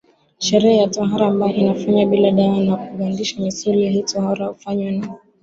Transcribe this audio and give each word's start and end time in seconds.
sherehe 0.39 0.77
ya 0.77 0.87
tohara 0.87 1.27
ambayo 1.27 1.53
inafanywa 1.53 2.05
bila 2.05 2.31
dawa 2.31 2.57
ya 2.57 2.75
kugandisha 2.75 3.39
misuli 3.41 3.89
Hii 3.89 4.01
tohara 4.03 4.45
hufanywa 4.45 4.91
na 4.91 5.07